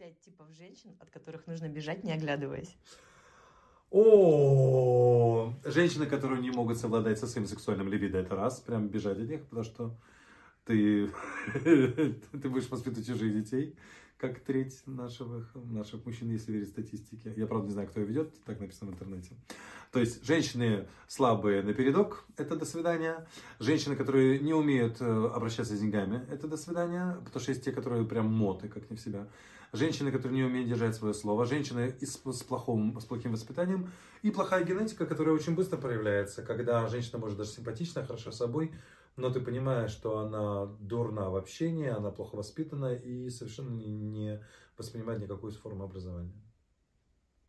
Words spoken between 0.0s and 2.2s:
Пять типов женщин, от которых нужно бежать, не